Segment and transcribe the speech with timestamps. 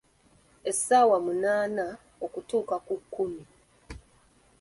[0.69, 1.85] Essaawa munaana
[2.25, 3.43] okutuuka ku kkumi.